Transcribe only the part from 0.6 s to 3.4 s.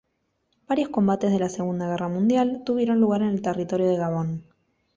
Varios combates de la Segunda Guerra Mundial tuvieron lugar en